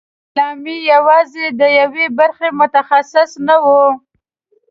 علامه 0.37 0.75
یوازې 0.93 1.45
د 1.59 1.61
یوې 1.79 2.05
برخې 2.19 2.49
متخصص 2.59 3.31
نه 3.47 3.55
وي. 3.63 3.83